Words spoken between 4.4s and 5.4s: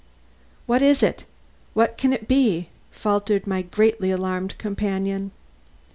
companion.